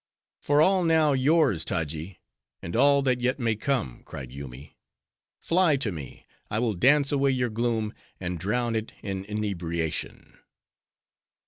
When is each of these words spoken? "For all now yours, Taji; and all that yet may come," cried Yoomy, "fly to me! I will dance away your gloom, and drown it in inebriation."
"For 0.41 0.63
all 0.63 0.83
now 0.83 1.13
yours, 1.13 1.63
Taji; 1.63 2.19
and 2.59 2.75
all 2.75 3.03
that 3.03 3.21
yet 3.21 3.37
may 3.37 3.55
come," 3.55 4.01
cried 4.03 4.31
Yoomy, 4.31 4.75
"fly 5.39 5.75
to 5.77 5.91
me! 5.91 6.25
I 6.49 6.57
will 6.57 6.73
dance 6.73 7.11
away 7.11 7.29
your 7.29 7.51
gloom, 7.51 7.93
and 8.19 8.39
drown 8.39 8.75
it 8.75 8.93
in 9.03 9.25
inebriation." 9.25 10.39